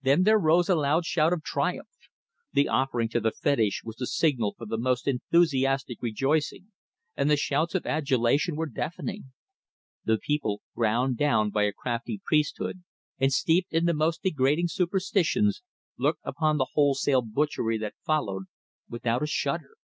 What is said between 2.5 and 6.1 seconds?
The offering to the fetish was the signal for the most enthusiastic